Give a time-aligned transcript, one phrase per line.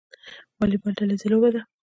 [0.57, 1.61] والیبال ډله ییزه لوبه ده